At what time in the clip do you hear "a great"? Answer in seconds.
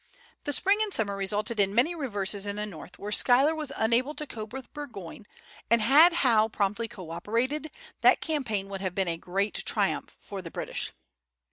9.07-9.63